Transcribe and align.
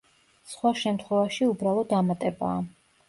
სხვა 0.53 0.71
შემთხვევაში 0.79 1.49
უბრალო 1.49 1.85
დამატებაა. 1.95 2.57